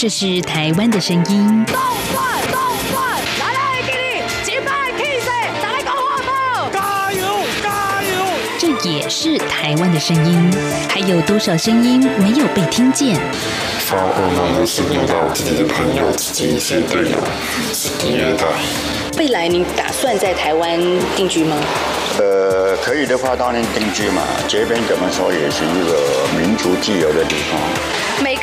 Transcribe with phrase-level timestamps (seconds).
[0.00, 1.66] 这是台湾的声音。
[1.66, 1.76] 动
[2.10, 2.58] 转动
[2.90, 5.30] 转，来来给你击败 K 谁？
[5.60, 6.72] 再来搞话不？
[6.72, 7.26] 加油
[7.62, 8.24] 加油！
[8.58, 10.50] 这也是台湾的声音。
[10.88, 13.14] 还有多少声音没有被听见？
[13.80, 17.18] 发噩梦的是梦到自己的朋友、自己一些队友
[17.74, 18.46] 是虐待。
[19.18, 20.80] 未来您打算在台湾
[21.14, 21.58] 定居吗？
[22.18, 24.22] 呃，可以的话当然定居嘛。
[24.48, 27.60] 这边怎么说也是一个民族自由的地方。
[28.22, 28.42] 每个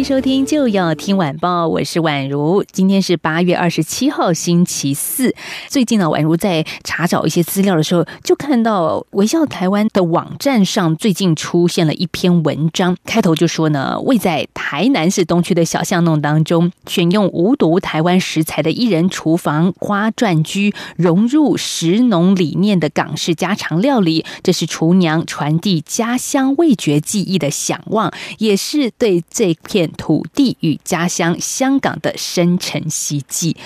[0.00, 2.64] 迎收听就要听晚报，我是宛如。
[2.72, 5.34] 今天是八月二十七号，星期四。
[5.68, 29.89] 最近呢，宛如在查找一些资料的时候，就看到微笑台湾的网站上最近出现了一篇文章，开头就说呢，位在台南市东区的小巷弄当中，选用无毒台湾食材的一人厨房花转居，融入食农理念的港式家常料理，这是厨娘传递家乡味觉记忆的想望，也是对这片。
[29.96, 33.56] 土地与家乡香港的深沉希冀，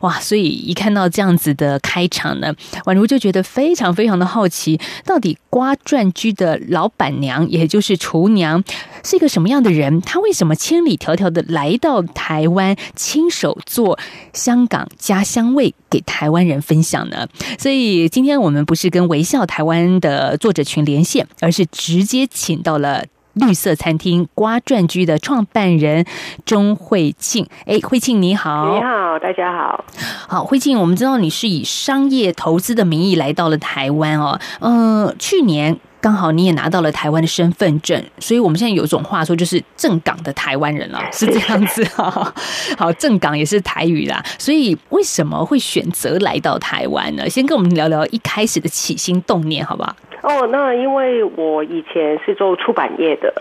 [0.00, 0.20] 哇！
[0.20, 8.62] 所以一看到这样子的开场呢，宛如就觉得非常非常的好奇，到底瓜转居的老板娘，也就是厨娘，
[9.04, 10.00] 是一个什么样的人？
[10.02, 13.98] 她为什么千里迢迢的来到台湾，亲手做
[14.32, 17.26] 香港家乡味给台湾人分享呢？
[17.58, 23.04] 所以今天我们不是跟微笑台湾的作者群连线，而是直接请到了。
[23.34, 26.04] 绿色餐厅瓜转居的创办人
[26.44, 29.84] 钟慧庆，哎，慧庆你好，你好，大家好，
[30.28, 42.34] 好，慧庆，我们知道你是以商业投资的名义来到了台湾哦，嗯，去年刚好你也拿到了台湾的身份证，所以我们现在有一种话说，就是正港的台湾人了， 是这样子啊。
[42.76, 47.28] 好，正港也是台语啦，所以为什么会选择来到台湾呢？
[47.30, 49.94] 先跟我们聊聊一开始的起心动念，好不好？
[50.22, 53.34] 哦，那因为我以前是做出版业的，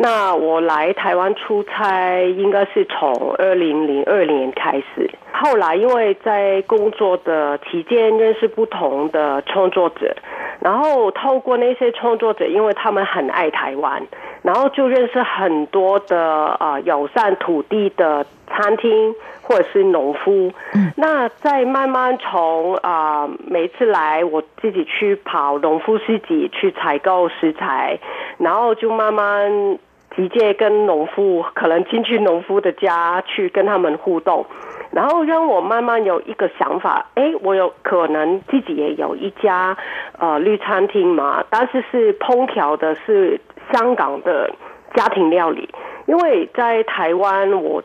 [0.00, 5.10] 那我来台湾出差应该是从二零零二年开始。
[5.32, 10.14] 后来因为在工作的期间认识不同的创作者，
[10.60, 14.00] 然后透过那些创作者，因为他们很爱台湾，
[14.42, 19.12] 然后就认识很多的啊友善土地的餐厅。
[19.40, 20.52] 或者是农夫，
[20.96, 27.98] 那再慢慢从啊，每次来我自己去跑农夫市集去采购食材，
[28.36, 29.78] 然后就慢慢
[30.18, 34.44] 直接跟农夫，可能进去农夫的家去跟他们互动，
[34.90, 39.76] 然后让我慢慢有一个想法，哎，我有可能自己也有一家
[40.18, 43.40] 呃绿餐厅嘛，但是是烹调的是
[43.72, 44.50] 香港的
[44.94, 45.68] 家庭料理，
[46.06, 47.80] 因为在台湾我。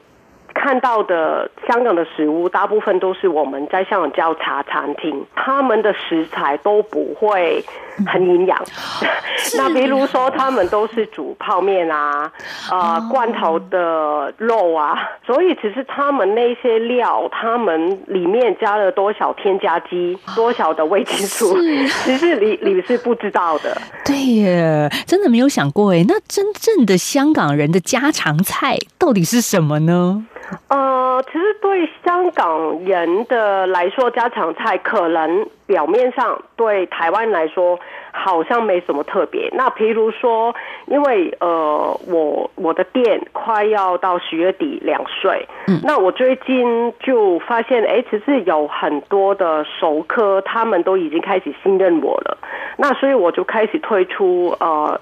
[0.63, 7.61] 看到的香港的食物，大部分都是我们在香港叫茶餐厅，他们的食材都不会
[8.07, 8.57] 很营养。
[9.57, 12.31] 那比如说，他们都是煮泡面啊，
[12.71, 21.57] 啊罐头的肉啊，所以其实他们那些料，他们里面加了多少添加剂，多少的味精素，
[22.05, 23.77] 其实你你是不知道的。
[24.05, 30.25] 对耶，真的没有想过哎，那真正的香港人的家常菜到底是什么呢？
[30.67, 37.79] 呃，其实对香港人的来说，家常菜可能表面上对台湾来说
[38.11, 39.49] 好像没什么特别。
[39.53, 40.53] 那譬如说，
[40.87, 52.37] 因为呃，我我的店快要到十月底两岁，嗯，那我最近就发现，哎，其实有很多的熟客，他们都已经开始信任我了。
[52.77, 54.99] 那所以我就开始推出呃。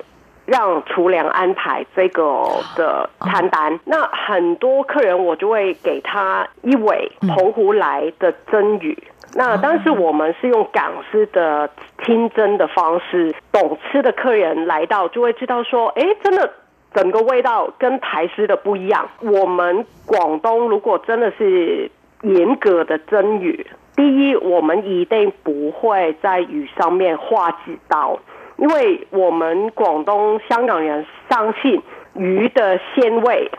[0.51, 2.43] 让厨娘安排这个
[2.75, 8.97] 的餐单，那很多客人我就会给他一尾澎湖来的蒸鱼。
[9.33, 11.69] 那当时我们是用港式的
[12.03, 16.51] 清蒸的方式，懂吃的客人来到就会知道说，哎，真的
[16.93, 19.07] 整个味道跟台式的不一样。
[19.21, 21.89] 我们广东如果真的是
[22.23, 23.65] 严格的蒸鱼，
[23.95, 28.19] 第一，我们一定不会在鱼上面画几刀。
[28.61, 31.81] 因为我们广东、香港人相信
[32.13, 33.49] 鱼的鲜味，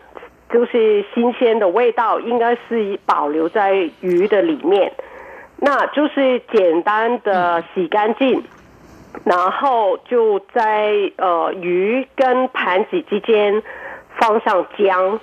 [0.49, 4.93] 就是新鲜的味道，应该是保留在鱼的里面。
[5.57, 8.45] 那就是简单的洗干净，
[9.25, 13.61] 然后就在呃鱼跟盘子之间
[14.21, 15.19] 放上姜，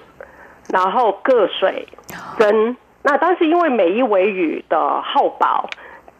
[0.73, 1.87] 然后各水
[2.37, 2.75] 蒸。
[3.01, 5.69] 那但是因为每一尾鱼的厚薄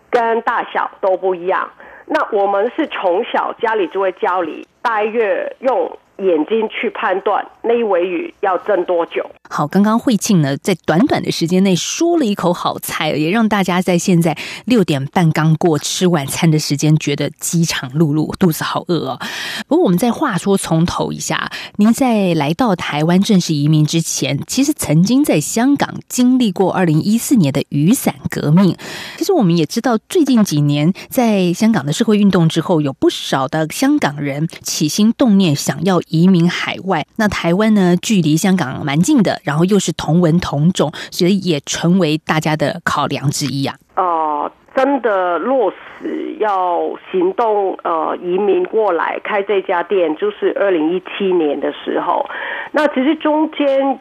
[0.09, 1.69] 跟大小都不一样。
[2.11, 9.23] 那我们是从小家里就会教你，大约用眼睛去判断那一尾鱼要蒸多久。
[9.51, 19.19] 好，刚刚慧庆呢，在短短的时间内说了一口好菜，也让大家在现在六点半刚过吃晚餐的时间，觉得饥肠辘辘，肚子好饿哦。
[19.67, 28.77] 不过，我们再话说从头一下，您在来到台湾正式移民之前，其实曾经在香港经历过二零一四年的雨伞革命。
[29.17, 37.07] 其实我们也知道，最近几年在香港的社会运动之后，有不少的香港人起心动念想要移民海外。
[37.15, 39.38] 那台湾呢，距离香港蛮近的。
[39.43, 43.75] 然后又是同文同种，所以也成为大家的考量之一啊。
[43.95, 52.25] 呃，真的落实要行动，呃，移民过来开这家店，就是二零一七年的时候。
[52.71, 53.99] 那其实中间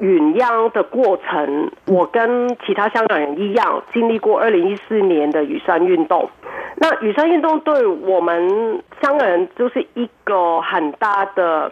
[0.00, 6.30] 酝酿的过程，我跟其他香港人一样，经历过二零一四年的雨伞运动。
[6.76, 11.70] 那雨伞运动对我们香港人就是一个很大的。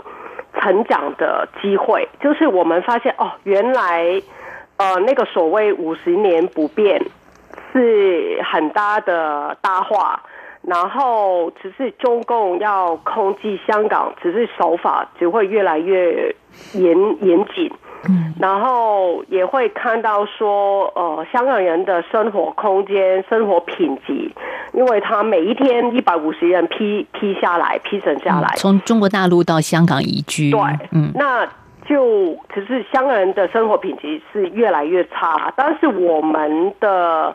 [0.60, 4.22] 成长的机会，就是我们发现哦，原来
[4.76, 7.02] 呃那个所谓五十年不变
[7.72, 10.22] 是很大的大话，
[10.62, 16.34] 然后只是中共要控制香港，只是手法只会越来越
[16.74, 17.72] 严严谨。
[18.08, 24.30] 嗯，然后也会看到说，呃，香港人的生活空间、生活品质，
[24.72, 30.60] 因为他每一天一百五十人批批下来、批审下来，从中国大陆到香港移居，对，
[30.90, 31.46] 嗯，那
[31.86, 37.34] 就只是香港人的生活品质是越来越差，但是我们的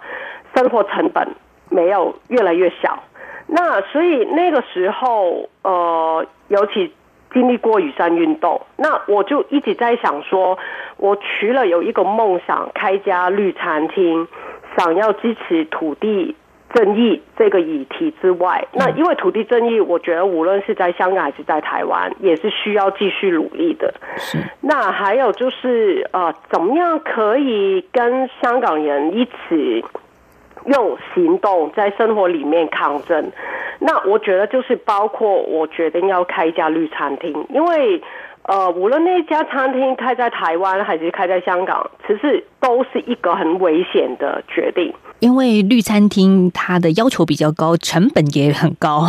[0.54, 1.28] 生活成本
[1.70, 3.02] 没有越来越小，
[3.48, 6.94] 那所以那个时候，呃，尤其。
[7.34, 10.58] 经历过雨伞运动，那我就一直在想说，
[10.98, 14.28] 我除了有一个梦想开家绿餐厅，
[14.78, 16.36] 想要支持土地
[16.74, 23.94] 正义这个议题之外，那因为土地正义，我觉得无论是在香港还是在台湾，也是需要继续努力的。
[24.18, 24.38] 是。
[24.62, 29.84] 那还有就是呃，怎么样可以跟香港人一起？
[30.68, 33.32] 用行动在生活里面抗争，
[33.80, 38.02] 那我觉得就是包括我决定要开一家绿餐厅，因为
[38.44, 44.94] 呃，无论那家餐厅开在台湾还是开在香港，其实都是一个很危险的决定。
[45.20, 49.02] 因为绿餐厅它的要求比较高，成本也很高。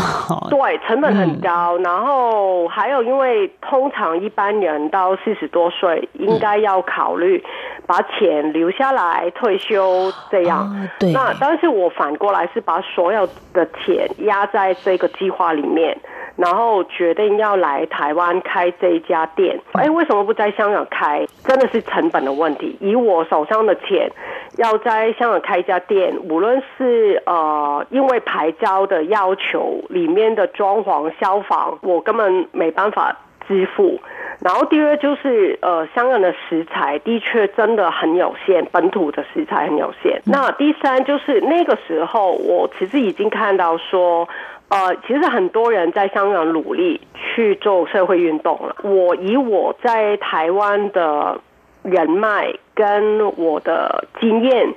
[0.49, 1.77] 对，成本很高。
[1.79, 7.45] 然后还有，因为通常一般人到四十多岁，应该要考虑
[7.89, 10.89] 把钱留下来退休这样。
[11.01, 11.13] 对。
[11.13, 15.99] 那但是我反过来是把所有的钱压在这个计划里面。
[16.37, 21.27] 然后决定要来台湾开这一家店，哎，为什么不在香港开？
[21.43, 22.77] 真的是成本的问题。
[22.81, 24.09] 以我手上的钱，
[24.57, 33.17] 要在香港开一家店，无论是呃，因为牌照的要求，里面的装潢、消防，我根本没办法
[33.49, 33.99] 支付。
[34.41, 40.23] 然后第二就是呃，香港的食材的确真的很有限，本土的食材很有限。
[40.27, 44.29] 那第三就是那个时候，我其实已经看到说。
[44.71, 48.77] 呃，其实很多人在香港努力去做社会运动了。
[48.83, 51.41] 我以我在台湾的
[51.83, 54.75] 人脉跟我的经验，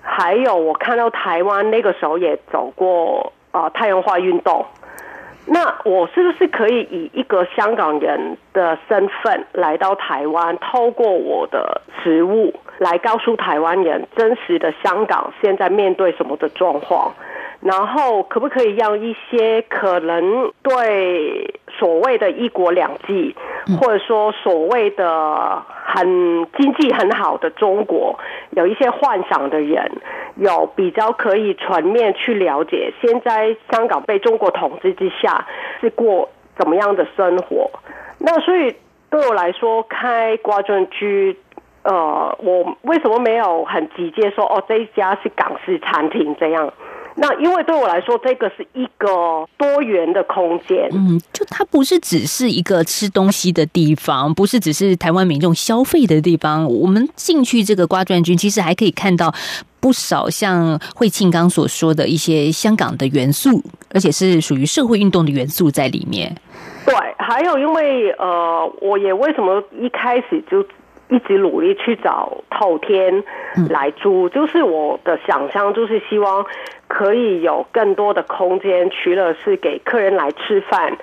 [0.00, 4.64] 还有我看到台湾那个时候也走过啊太阳花运动，
[5.46, 17.12] 那我是不是可以以一个香港人的身份来到台湾，透过我的职务来告诉台湾人真实的香港现在面对什么的状况？
[17.60, 23.34] 然后可不可以让一些可能对所谓的一国两制，
[23.80, 28.18] 或者说所谓的很经济很好的中国，
[28.50, 29.90] 有一些幻想的人，
[30.36, 35.46] 有比较可以全面去了解现在香港被中国统治之下
[35.80, 37.70] 是过怎么样的生活？
[38.18, 38.74] 那所以
[39.10, 41.36] 对我来说，开瓜庄居，
[41.82, 46.72] 呃，我为什么没有很直接说哦，这一家是港式餐厅这样？
[47.16, 49.08] 那因为对我来说，这个是一个
[49.56, 50.88] 多元的空间。
[50.92, 56.64] 嗯，就它不是只是一个吃东西的地方，不是只是台湾民众消费的地方。
[56.66, 59.32] 我们进去这个瓜转君，其实还可以看到
[59.78, 63.62] 不少像惠庆刚所说的一些香港的元素，
[63.94, 66.34] 而且是属于社会运动的元素在里面。
[66.84, 70.66] 对，还有因为呃，我也为什么一开始就。
[71.10, 73.22] 一直努力去找透天
[73.68, 76.44] 来租，就是我的想象，就是希望
[76.96, 80.96] 可以有更多的空间，除了是给客人来吃饭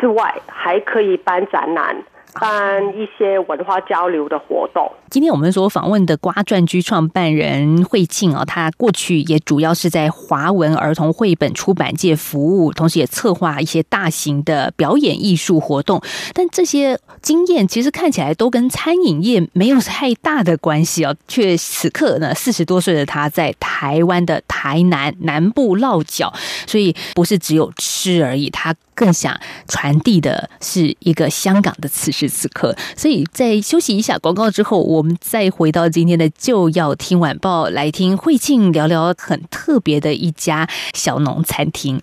[0.00, 2.02] 之外，还可以办展览，
[2.34, 4.90] 办一些文化交流的活动。
[5.10, 16.02] 今天我们所访问的瓜传居创办人惠庆啊，他过去也主要是在华文儿童绘本出版界服务，同时也策划一些大型的表演艺术活动。
[16.34, 26.32] 但这些经验其实看起来都跟餐饮业没有太大的关系哦，却此刻呢，四十多岁的他在台湾的台南南部落脚，
[26.66, 29.34] 所以不是只有吃而已，他更想
[29.68, 32.74] 传递的是一个香港的此时此刻。
[32.96, 42.00] 所以在休息一下广告之后，我们再回到今天的就要听晚报，来听慧庆聊聊很特别的一家小农餐厅。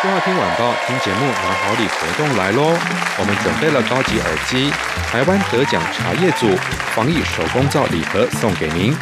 [0.00, 2.78] 就要听晚报，听节目拿好礼活动来喽！
[3.18, 4.70] 我们准备了高级耳机、
[5.10, 6.46] 台湾得奖茶叶组
[6.94, 8.94] 防疫手工皂礼盒送给您。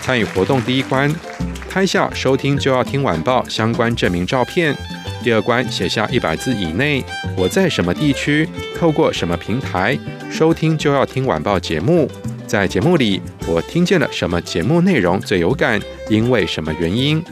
[0.00, 1.14] 参与活动第一关，
[1.68, 4.74] 拍下收听就要听晚报相关证明照片；
[5.24, 7.02] 第二关写下一百字以内，
[7.34, 9.98] 我在什么地区，透过什么平台
[10.30, 12.06] 收听就要听晚报节目。
[12.46, 17.24] 在节目里，我听见了什么节目内容最有感，因为什么原因？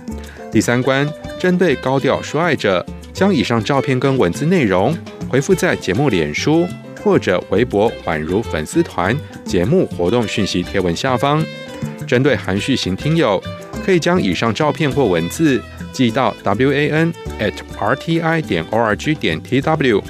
[0.51, 1.07] 第三关，
[1.39, 4.97] 针对高调说爱者，将以上照片跟文字内容
[5.29, 6.67] 回复在节目脸书
[7.05, 11.45] 或者微博宛如粉丝团节目活动讯息贴文下方。
[12.07, 13.43] 针对含蓄型听友，
[13.85, 15.61] 可以将以上照片或文字
[15.93, 20.03] 寄到 w a n at r t i 点 o r g 点 t w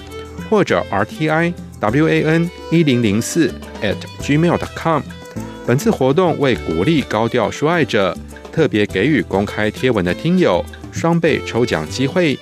[0.50, 3.52] 或者 r t i w a n 一零零四
[3.82, 5.02] at gmail dot com。
[5.66, 8.16] 本次活动为鼓励高调说爱者。
[8.52, 10.62] 特别给予公开贴文的听友
[10.92, 12.38] 双倍抽奖机会，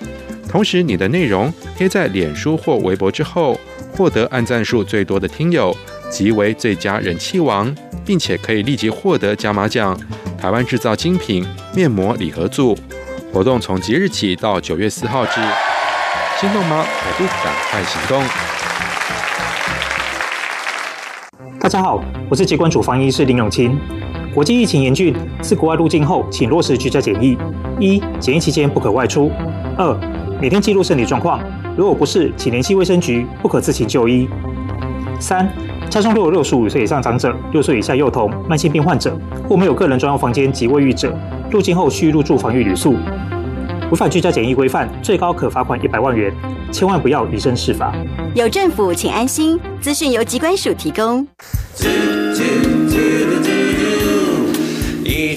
[0.48, 3.56] 同时你的内容贴在脸书或微博之后，
[3.92, 5.72] 获得按赞数最多的听友
[6.10, 7.72] 即为最佳人气王，
[8.04, 9.96] 并且可以立即获得加码奖——
[10.40, 12.74] 台湾制造精品面膜礼盒组。
[13.30, 15.38] 活动从即日起到九月四号止，
[16.40, 16.82] 心动吗？
[16.82, 18.22] 还不赶快行动！
[21.60, 23.78] 大家好，我是疾管主防医师林永清。
[24.34, 27.36] 国际疫情严峻，自国外入境后，请落实居家检疫。
[27.78, 29.30] 一、检疫期间不可外出。
[29.76, 29.94] 二、
[30.40, 31.38] 每天记录身体状况，
[31.76, 34.26] 如果不是，请联系卫生局，不可自行就医。
[35.20, 35.46] 三、
[35.90, 39.18] 家中若有六十五岁以上长者、六岁以下幼童、慢性病患者
[39.48, 41.12] 或没有个人专用房间及卫浴者，
[41.50, 42.92] 入境后需入住防疫旅宿。
[43.90, 46.32] 违反居家检疫规范，最高可罚款一百万元。
[46.70, 47.92] 千万不要以身试法。
[48.36, 49.58] 有政府，请安心。
[49.80, 51.26] 资讯由机关署提供。
[55.04, 55.34] 一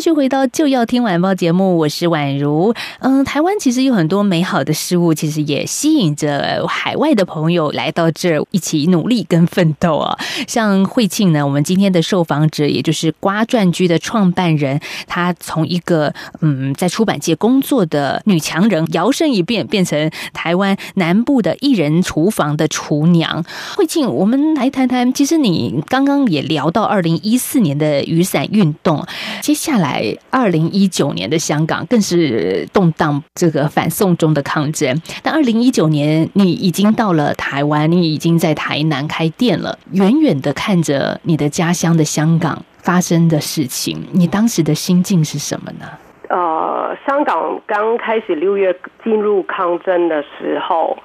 [0.00, 2.74] 继续回到就要听晚报节目，我是宛如。
[3.00, 10.16] 嗯，台湾其实有很多美好的事物，其实也吸引着海外的朋友来到这儿一起努力跟奋斗啊。
[10.48, 23.44] 像惠庆呢，我们今天的受访者，也就是瓜传居的创办人，她从一个嗯在出版界工作的女强人，摇身一变变成台湾南部的艺人厨房的厨娘。
[23.76, 29.06] 惠庆，我们来谈谈，其实你刚刚也聊到二零一四年的雨伞运动，
[29.42, 29.89] 接下来。
[29.90, 34.96] 来，二零一九年的香港更是动荡，这个反送中的抗争。
[35.22, 39.76] 但二零一九年，你已经到了台湾，你已经在台南开店了。
[39.92, 45.86] 远远的看着你的家乡的香港发生的事情，你当时的心境是什么呢？
[46.28, 50.96] 呃，香港刚开始六月进入抗争的时候，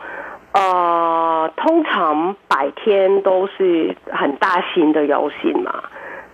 [0.52, 5.74] 呃，通常白天都是很大型的游行嘛。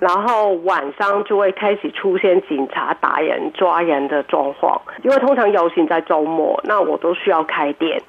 [0.01, 8.01] 然后晚上就会开始出现警察打人、抓人的状况，因为通常游行在周末，那我都需要开店。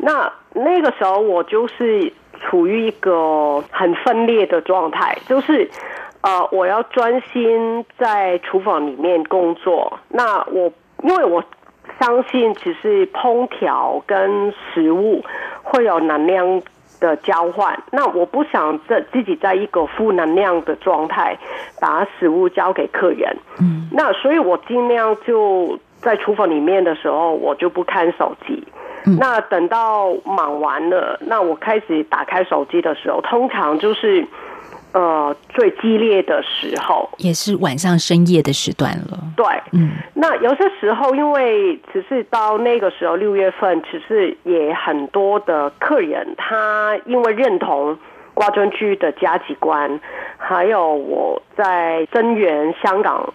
[0.00, 5.70] 那那个时候我就是处于一个很分裂的状态，就是
[6.22, 9.96] 呃，我要专心在厨房里面工作。
[10.08, 10.72] 那我
[11.04, 11.40] 因为我
[12.00, 15.24] 相信，只是烹调跟食物
[15.62, 16.60] 会有能量。
[17.00, 21.36] 的交换，那我不想在自己在一个负能量的状态
[21.80, 28.62] 把食物交给客人，嗯，那所以我尽量就在厨房里面的时候，我就不看手机。
[29.18, 34.26] 那等到忙完了，那我开始打开手机的时候，通常就是。
[34.92, 37.08] 呃，最激烈的时候。
[37.18, 39.18] 也是晚上深夜的时段了。
[39.36, 47.98] 对，嗯，那有些时候，因为只是到那个时候六月份，其实也很多的客人，他因为认同
[48.34, 50.00] 瓜中区的价值观，
[50.36, 53.34] 还有我在增援香港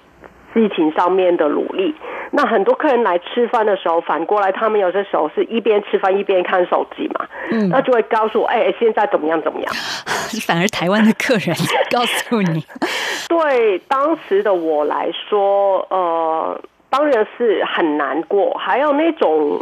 [0.55, 1.93] 疫情上面的努力，
[2.31, 7.69] 那很多客人来吃饭的时候，反过来他们有些时候是一边吃饭一边看手机嘛，嗯。
[7.69, 9.73] 那就会告诉我，哎、现在怎么样怎么样。
[10.47, 11.55] 反而台湾的客人
[11.91, 12.65] 告诉你，
[13.29, 19.61] 对当时的我来说，呃，当然是很难过，还有那种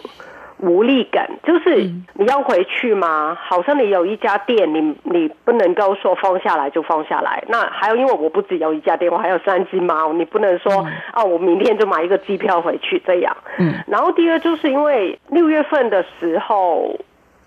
[0.62, 1.76] 无力感，就是
[2.14, 3.36] 你要回去吗？
[3.42, 7.44] 好像你有一家店，你你不能够说放下来就放下来。
[7.48, 13.36] 那还有，因为我不只有一家店，我还有三只猫，你不能说啊，我明天就买一个机票回去这样。
[13.58, 16.96] 嗯，然后第二就是因为六月份的时候，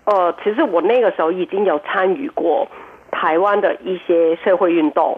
[0.03, 2.67] 呃，其实我那个时候已经有参与过
[3.11, 5.17] 台湾的一些社会运动。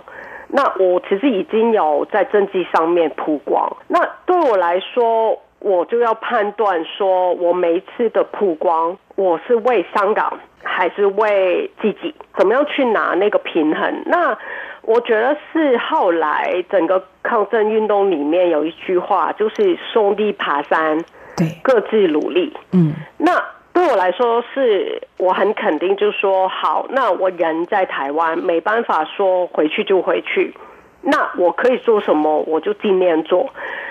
[0.49, 3.75] 那我其实已经有在政绩上面曝光。
[3.89, 12.13] 那对我来说，我就要判断说，我每一次的曝光，我是为香港还是为自己？
[12.37, 14.03] 怎么样去拿那个平衡？
[14.05, 14.37] 那
[14.83, 21.03] 我觉得是后来整个抗争运动里面有一句话，就是兄弟爬山，
[21.35, 22.55] 对，各自努力。
[22.71, 30.53] 嗯，那对我来说是，我很肯定，就说好，那我人在台湾，没办法说回去就回去，
[31.01, 33.49] 那我可以做什么，我就尽量做。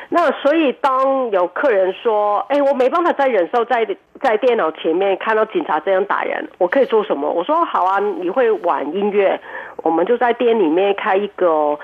[0.09, 3.85] 那所以当有客人说，哎，我没办法再忍受在
[4.21, 7.29] 在电脑前面看到警察这样打人，我可以做什么？
[7.29, 9.41] 我说好啊，你会玩音乐，
[9.79, 11.79] 我们就在店里面开一个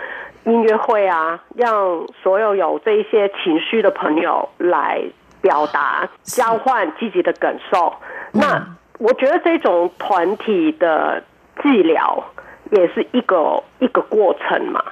[0.44, 5.02] 音乐会啊，让所有有这一些情绪的朋友来
[5.40, 7.92] 表达、交换自己的感受。
[8.32, 8.64] 那
[8.98, 11.22] 我觉得这种团体的
[11.60, 12.22] 治疗
[12.70, 14.82] 也是一个一个过程嘛。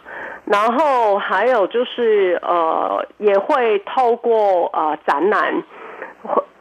[0.51, 5.63] 然后还有就是呃，也会透过呃展览，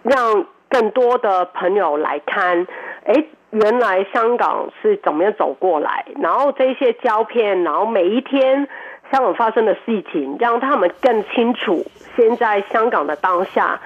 [0.03, 2.67] 让更多的朋友来看，
[3.05, 8.67] 哎，原来香港是怎么样走过来，然后这些胶片，然后每一天
[9.11, 11.83] 香港发生的事情，让他们更清楚
[12.15, 13.81] 现在香港的当下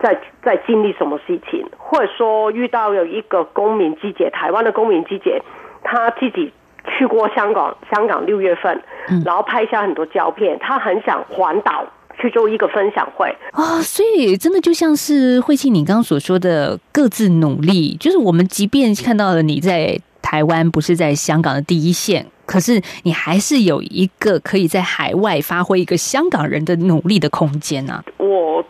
[0.00, 5.40] 在在经历什么事情，或者说遇到有一个公民季节，台湾的公民季节，
[5.84, 6.52] 他自己
[6.98, 8.82] 去过香港，香港六月份，
[9.24, 11.84] 然后拍下很多胶片，他很想环岛
[12.18, 13.34] 去做一个分享会。
[13.52, 28.02] 哦，所以真的就像是慧庆你刚刚所说的各自努力，就是我们即便看到了你在台湾不是在香港的第一线，可是你还是有一个可以在海外发挥一个香港人的努力的空间啊。
[28.18, 28.64] 我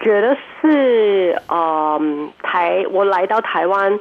[0.00, 3.98] 觉得是，嗯，台我来到台湾，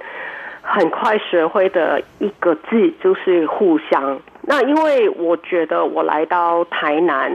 [0.62, 4.20] 很快学会的一个字就是互相。
[4.46, 7.32] 那因为我觉得我来到台南，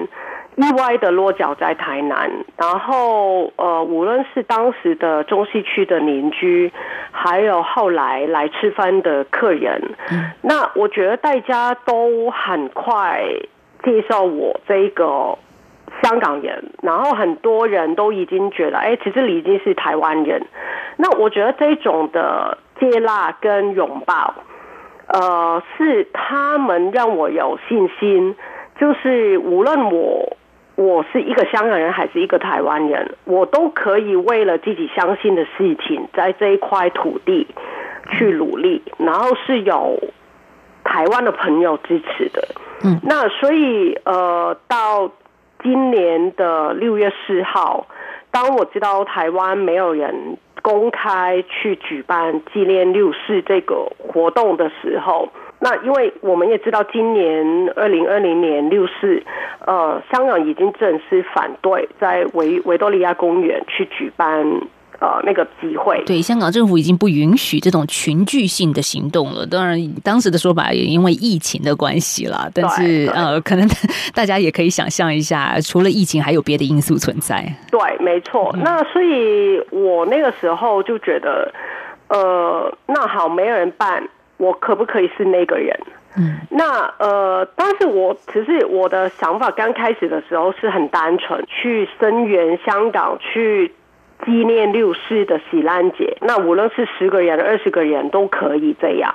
[0.57, 6.71] 意外的落脚在台南，然后呃，无论是当时的中西区的邻居，
[7.11, 9.81] 还有后来来吃饭的客人，
[10.43, 13.23] 那我觉得大家都很快
[13.85, 15.39] 介绍我这个
[16.03, 20.45] 香港人，然后很多人都已经觉得，哎，其实你已经是台湾人。
[20.97, 24.35] 那我觉得这种的接纳跟拥抱，
[25.09, 28.37] 呃，是他们让我有信心，
[28.79, 30.37] 就是无论我
[30.77, 37.47] 我是一个香港人还是一个台湾人，我都可以为了自己相信的事情，在这一块土地
[38.11, 39.99] 去努力，然后是有
[40.85, 42.49] 台湾的朋友支持的。
[42.85, 45.11] 嗯，那所以呃，到
[45.63, 47.87] 今年的六月四号，
[48.31, 55.29] 当我知道台湾没有人公开去举办纪念六四这个活动的时候，
[55.61, 59.23] 那因为我们也知道，今年二零二零年六四，
[59.67, 64.61] 呃，香港已经正式反对在维维多利亚公园去举办
[65.01, 66.03] 呃那个机会。
[66.05, 69.47] 对，香港政府已经不允许这种群聚性的行动了。
[69.47, 72.49] 当然，当时的说法也因为疫情的关系啦。
[72.53, 73.69] 但是呃，可能
[74.15, 77.45] 大家也可以想象一下，除了疫情，还有别的因素存在。
[77.71, 78.55] 对，没错。
[78.63, 81.53] 那所以我那个时候就觉得，
[82.09, 85.79] 呃，那好，没有人办，我可不可以是那个人？
[86.17, 93.73] 嗯，那呃，但是我其实我的想法刚开始的时候是很单纯，去声援香港，去
[94.25, 96.17] 纪念六四的喜烂节。
[96.21, 99.15] 那无论是十个人、二十个人都可以这样。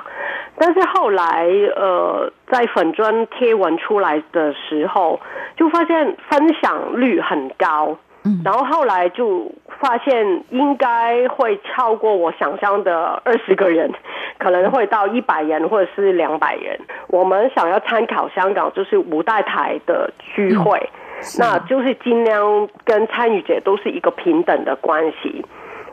[0.58, 5.20] 但是后来呃，在粉砖贴文出来的时候，
[5.58, 7.98] 就发现分享率很高。
[8.46, 13.92] 然后后来就发现应该会超过我想象的二十个人，
[14.38, 16.80] 可能会到一百人或者是两百人。
[17.08, 20.89] 我们想要参考香港就是五代台的聚会，
[21.39, 25.45] 那就是尽量跟参与者都是一个平等的关系。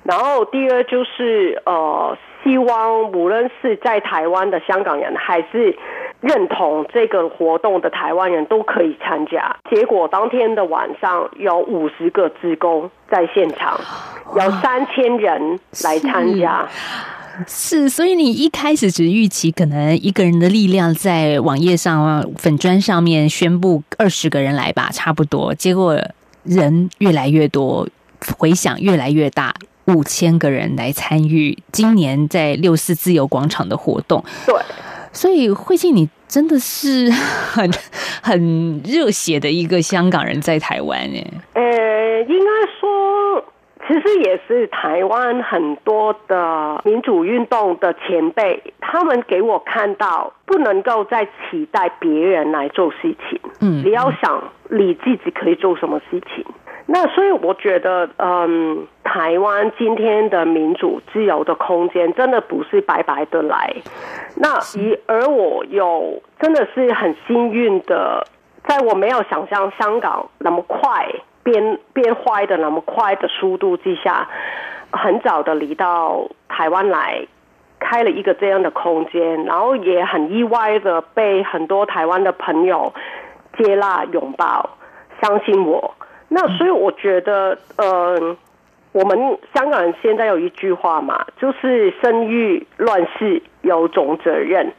[0.03, 5.77] 然后第二就是呃，希望无论是在台湾的香港人，还是
[6.21, 9.57] 认同这个活动的台湾人都可以参加。
[9.71, 13.79] 结果当天的晚上有五十个职工在现场，
[14.35, 16.67] 有三千人来参加。
[17.49, 25.55] 是，所以你一开始只预期可能一个人的力量在网页上、粉砖上面宣布二十个人来吧，差不多。
[25.55, 25.99] 结果
[26.45, 27.89] 人越来越多，
[28.37, 29.55] 回响越来越大，
[29.87, 34.25] 五千个人来参与今年在六四自由广场的活动。
[34.47, 34.55] 对，
[35.13, 37.71] 所以慧静，你真的是很
[38.23, 41.27] 很热血的一个香港人，在台湾哎。
[41.55, 41.63] 呃，
[42.23, 42.51] 应该
[42.81, 43.20] 说。
[43.91, 56.47] 其实也是台湾很多的民主运动的前辈，他们给我看到不能够再期待别人来做事情，嗯，你要想你自己可以做什么事情。
[56.87, 63.75] 那所以我觉得，嗯，台湾今天的民主自由的空间真的不是白白的来。
[64.37, 64.61] 那
[65.07, 68.25] 而我有真的是很幸运的，
[68.69, 71.09] 在我没有想象香港那么快。
[71.43, 74.29] 变变坏的那么快的速度之下，
[74.93, 77.27] 很早的离到台湾来，
[77.79, 82.93] 开了一个这样的空间，然后也很意外的被很多台湾的朋友
[83.57, 84.71] 接纳拥抱，
[85.23, 85.95] 相信我。
[86.29, 88.37] 那所以我觉得，呃，
[88.93, 94.73] 我们香港人现在有一句话嘛，就是生育乱世有种责任。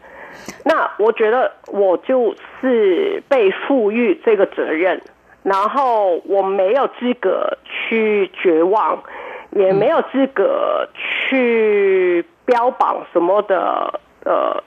[0.64, 5.02] 那我觉得我就是被赋予这个责任。
[5.44, 9.02] 然后我没有资格去绝望，
[9.50, 14.64] 也没有资格去标榜什么的呃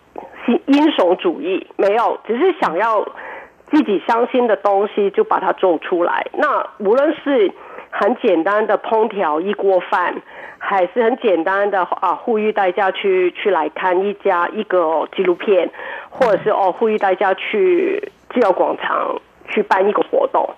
[0.48, 3.06] 英英雄主义，没有，只是想要
[3.70, 6.26] 自己相信的东西就把它做出来。
[6.32, 7.52] 那无论是
[7.90, 10.20] 很简单的烹调一锅饭，
[10.58, 15.70] 还是很简单的啊呼吁大家去去来看一家一个纪录片，
[16.10, 19.20] 或者是哦呼吁大家去自由广场。
[19.46, 20.48] 去办一个活动，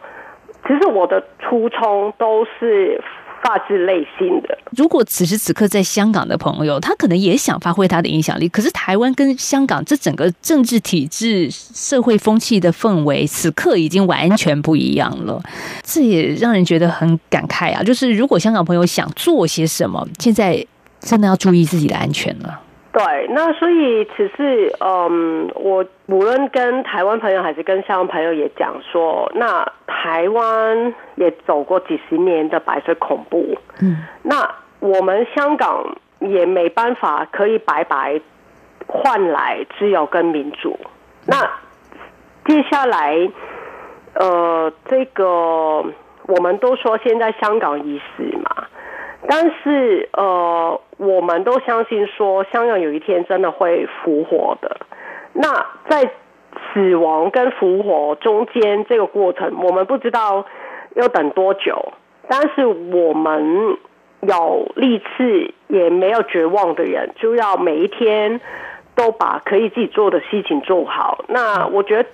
[0.66, 3.00] 其实我的初衷都是
[3.42, 4.58] 发自内心的。
[4.76, 15.40] 如果此时此刻在香港的朋友，他可能也想发挥他的影响力，可是台湾跟香港这整个政治体制、社会风气的氛围，此刻已经完全不一样了。
[15.82, 17.82] 这也让人觉得很感慨啊！
[17.82, 20.66] 就是如果香港朋友想做些什么，现在
[20.98, 22.60] 真的要注意自己的安全了。
[22.96, 38.18] 对，那所以只是嗯，我无论跟台湾朋友还是跟香港朋友也讲说，那台湾也走过几十年的白色恐怖，嗯，那我们香港也没办法可以白白
[38.86, 40.78] 换来自由跟民主。
[41.26, 41.50] 那
[42.46, 43.28] 接下来，
[44.14, 45.84] 呃，这个
[46.28, 48.64] 我们都说现在香港已死嘛。
[49.28, 54.76] 但是，呃，我们都相信说，香港有一天真的会复活的。
[55.32, 56.10] 那在
[56.72, 60.46] 死亡跟复活中间这个过程，我们不知道
[60.94, 61.92] 要等多久。
[62.28, 63.76] 但是我们
[64.20, 68.40] 有力气，也没有绝望的人，就要每一天
[68.94, 71.24] 都把可以自己做的事情做好。
[71.28, 72.08] 那我觉得，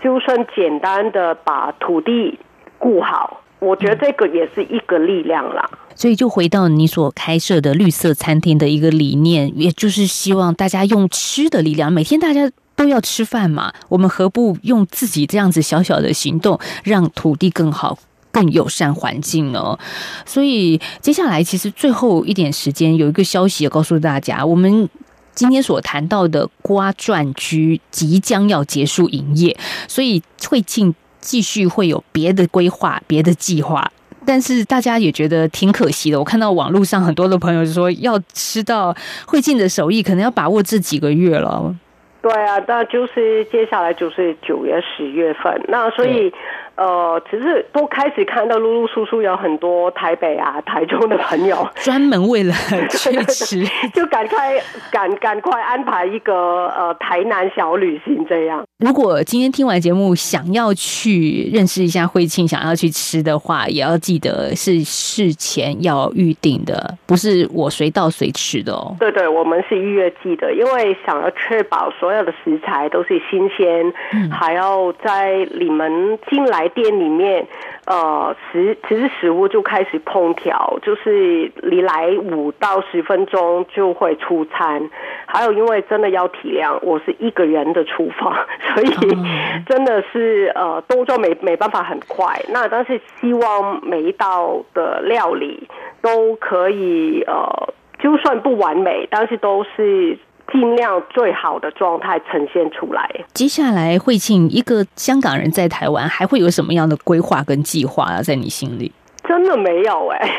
[0.00, 2.38] 就算简单的把土地
[2.78, 3.40] 顾好。
[3.58, 17.98] 我觉得这个也是一个力量啦，所以就回到你所开设的绿色餐厅的一个理念，也就是希望大家用吃的力量，每天大家都要吃饭嘛，我们何不用自己这样子小小的行动，让土地更好、
[18.30, 19.78] 更友善环境呢？
[20.26, 24.86] 所以接下来其实最后一点时间，有一个消息要告诉大家，我们
[25.34, 29.56] 今天所谈到的瓜转居即将要结束营业，
[29.88, 30.94] 所以会进。
[31.26, 33.90] 继续会有别的规划、别的计划，
[34.24, 36.16] 但是大家也觉得挺可惜的。
[36.16, 38.94] 我看到网络上很多的朋友就说，要吃到
[39.26, 41.74] 会进的手艺，可能要把握这几个月了。
[42.22, 46.32] 对啊，那就是接下来就是九月、十月份，那所以。
[46.76, 52.52] 呃，其实都开始看到陆陆续续有很多台北啊、台中的朋友 专门为了
[52.90, 54.54] 去吃，就赶快
[54.90, 58.62] 赶赶快安排一个呃台南小旅行这样。
[58.84, 68.94] 如果今天听完节目想要去认识一下惠庆，想要去吃的话，也要记得是事前要预定的，不是我随到随吃的哦。
[69.00, 76.65] 对对，我们是预约记的，因为想要确保所有的食材都是新鲜，还要在你们进来。
[76.68, 77.46] 店里面，
[77.86, 84.90] 呃，食其实食物就开始烹调，就是你来五到十分钟就会出餐。
[85.26, 88.34] 还有，因为真的要体谅，我是一个人的厨房，
[88.74, 88.90] 所以
[89.66, 92.40] 真的是呃动作没没办法很快。
[92.48, 95.68] 那但是希望每一道的料理。
[96.02, 100.16] 都可以呃，就算不完美，但是都是
[100.52, 103.08] 尽量最好的状态呈现出来。
[103.34, 108.22] 接下来慧庆一个香港人在台湾还会有什么样的规划跟计划啊？
[108.22, 108.92] 在你心里？
[109.28, 110.30] 真的没有哎、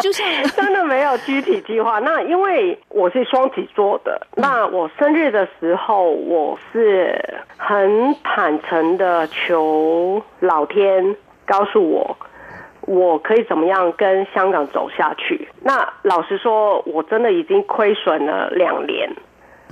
[0.00, 0.24] 就像
[0.54, 1.98] 真的没有具体计划。
[1.98, 7.20] 那因为我是双子座的，那我生日的时候，我是
[7.56, 12.16] 很坦诚的求老天告诉我，
[12.82, 15.48] 我可以怎么样跟香港走下去。
[15.62, 19.12] 那老实说，我真的已经亏损了两年，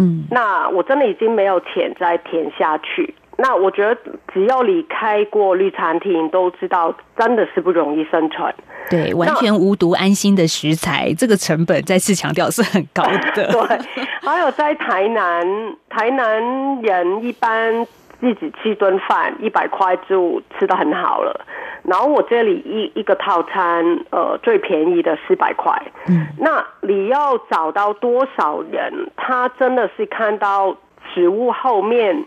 [0.01, 3.15] 嗯，那我真的已经没有钱再填下去。
[3.39, 3.99] 那我觉得
[4.35, 8.55] 只要离开过绿餐厅，都知道真的是不容易生存。
[8.91, 13.47] 对，完全无毒安心的食材，这个成本再次强调是很高的。
[13.51, 15.47] 对，还有在台南，
[15.89, 17.87] 台南人一般
[18.21, 21.47] 自己吃顿饭一百块就吃的很好了。
[21.85, 25.83] 然后我这里一一个套餐，呃，最便宜的四百块。
[26.09, 30.77] 嗯，那你要找到多少人，他真的是看到
[31.12, 32.25] 食物后面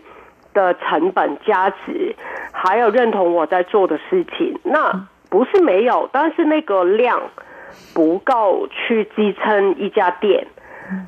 [0.52, 2.14] 的成本价值，
[2.52, 7.20] 还有认同我在做的事情，那不是没有，但是那个量
[7.94, 10.46] 不够去支撑一家店。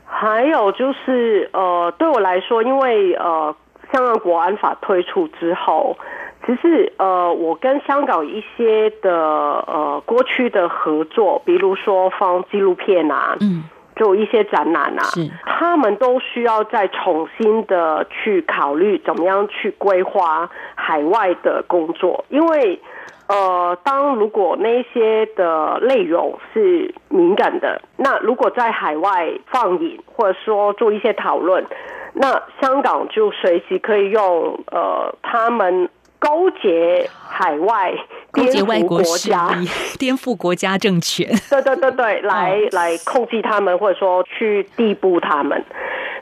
[0.06, 3.54] 还有就是呃，对我来说，因为呃，
[3.92, 5.98] 香港国安法推出之后，
[6.46, 13.64] 其实呃，我跟香港一些的呃过去的合作，比如说放纪录片啊，嗯，
[13.96, 15.28] 做一些展览啊，是。
[15.44, 22.80] 他们都需要再重新的去考虑怎么样去规划海外的工作，因为
[23.26, 31.66] 呃，当如果那些的内容是敏感的，那如果在海外放映或者说做一些讨论，
[32.12, 37.92] 那香港就随时可以用呃他们勾结海外
[38.30, 39.50] 勾结外国势国家。
[39.54, 41.28] 力， 颠覆国家政权。
[41.50, 45.62] 对对对对，来、来控制他们，或者说去地步他们。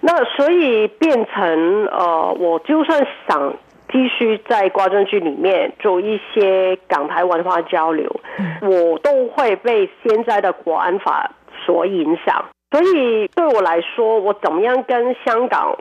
[0.00, 3.54] 那所以变成呃，我就算想
[3.90, 8.14] 继续在瓜政剧里面做一些港台文化交流，
[8.61, 11.30] 我都会被现在的国安法
[11.64, 12.44] 所影响。
[12.72, 15.78] 所以对我来说，我怎么样跟香港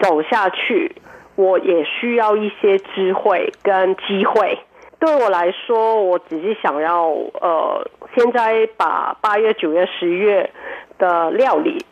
[0.00, 0.94] 走下去，
[1.36, 4.58] 我也需要一些智慧跟机会。
[4.98, 7.08] 对我来说，我只是想要
[7.40, 10.50] 呃，现在把八月、九月、十月
[10.98, 11.84] 的料理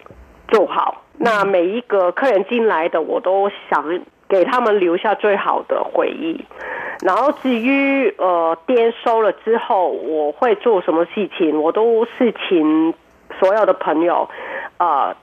[0.49, 1.03] 做好。
[1.17, 6.45] 那每一个客人进来的，我都想给他们留下最好的回忆。
[7.01, 12.93] 然后至于呃店收了之后，我会做什么事情，我都是请
[13.41, 14.29] 所有的朋友
[14.79, 15.17] 呃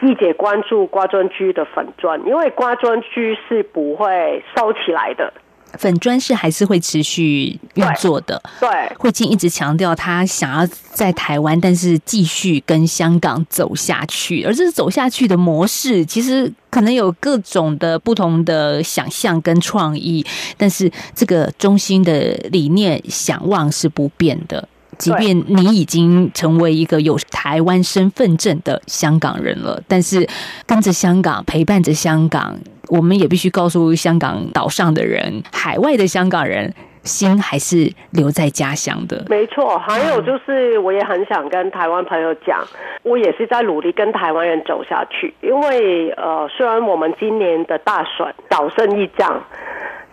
[0.00, 5.32] 季节关注瓜专居的粉砖，因为瓜专居是不会收起来的。
[5.78, 8.42] 粉砖是还是会持续运作的。
[8.58, 24.66] 对，慧静一直强调他想要在台湾，但是继续跟香港走下去，而这是走下去的模式，其实可能有各种的不同的想象跟创意，但是这个中心的理念想望是不变的。
[25.00, 30.28] 即便你已经成为一个有台湾身份证的香港人了，但是
[30.66, 32.56] 跟着香港，陪伴着香港，
[32.88, 36.72] 我们也必须告诉香港岛上的人，海外的香港人。
[37.02, 39.78] 心还是留在家乡的，没错。
[39.78, 42.62] 还有就是，我也很想跟台湾朋友讲，
[43.02, 45.32] 我也是在努力跟台湾人走下去。
[45.40, 49.42] 因为呃，虽然我们今年的大选倒胜一仗，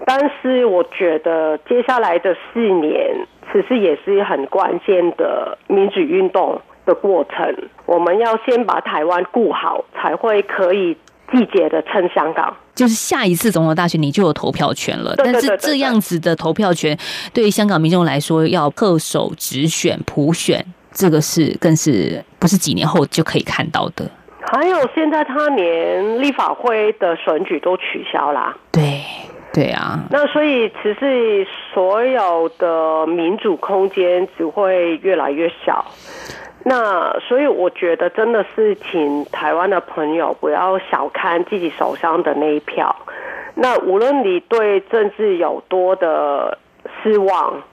[0.06, 3.14] 但是我觉得接下来的四年，
[3.62, 7.70] 其实也是很关键的民主运动的过程。
[7.86, 10.96] 我们要先把台湾顾好，才会可以
[11.32, 12.56] 季节的撑香港。
[12.76, 16.96] 就是下一次总统大选你就有投票权了，但是这样子的投票权
[17.34, 24.08] 对于香港民众来说，要恪守直选、普选，这个是更是不是几年后就可以看到的。
[24.52, 28.56] 还有，现在他连立法会的选举都取消啦。
[28.72, 29.02] 对，
[29.54, 35.86] 对啊，那所以其实所有的民主空间只会越来越小。
[36.64, 42.96] 那所以我觉得真的是请台湾的朋友不要小看自己手上的那一票。
[43.56, 46.58] 那无论你对政治有多的
[47.02, 47.64] 失望，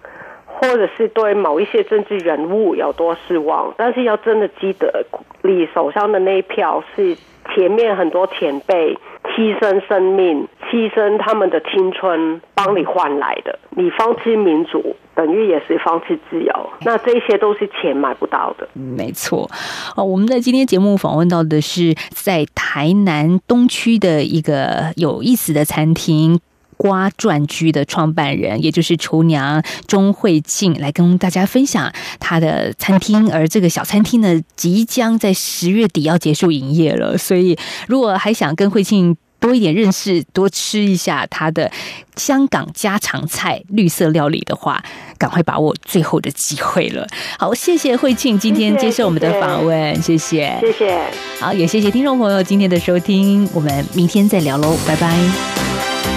[0.47, 5.05] 或者是对某一些政治人物有多失望，但是要真的记得，
[5.43, 7.17] 你手上的那一票是
[7.55, 8.97] 前面很多前辈
[9.37, 13.57] 牺牲生命、牺牲他们的青春帮你换来的。
[13.71, 16.71] 你放弃民主，等于也是放弃自由。
[16.81, 18.69] 那这些都是钱买不到的。
[18.75, 19.49] 没错。
[19.95, 26.41] 哦，我们在今天节目访问到的是在台南东区的一个有意思的餐厅。
[26.77, 33.33] 瓜转居的创办人，也就是厨娘钟慧庆，来跟大家分享她的餐厅。
[33.33, 37.57] 而这个小餐厅呢，即将在十月底要结束营业了，所以
[37.87, 41.71] 如果还想跟慧庆多一点认识，多吃一下他的
[42.17, 44.83] 香港家常菜绿色料理的话，
[45.19, 47.07] 赶快把握最后的机会了。
[47.39, 50.99] 好，谢谢慧庆今天接受我们的访问，谢谢，谢谢。
[51.39, 56.14] 好，也谢谢听众朋友今天的收听，我们明天再聊喽，拜拜。